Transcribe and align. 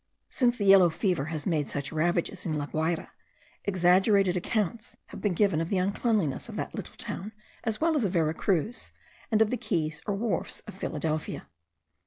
Since 0.31 0.57
the 0.57 0.65
yellow 0.65 0.89
fever 0.89 1.25
has 1.25 1.45
made 1.45 1.69
such 1.69 1.91
ravages 1.91 2.43
in 2.43 2.57
La 2.57 2.65
Guayra, 2.65 3.09
exaggerated 3.65 4.35
accounts 4.35 4.97
have 5.09 5.21
been 5.21 5.35
given 5.35 5.61
of 5.61 5.69
the 5.69 5.77
uncleanliness 5.77 6.49
in 6.49 6.55
that 6.55 6.73
little 6.73 6.95
town 6.95 7.33
as 7.63 7.79
well 7.79 7.95
as 7.95 8.03
of 8.03 8.13
Vera 8.13 8.33
Cruz, 8.33 8.91
and 9.31 9.43
of 9.43 9.51
the 9.51 9.57
quays 9.57 10.01
or 10.07 10.15
wharfs 10.15 10.61
of 10.61 10.73
Philadelphia. 10.73 11.45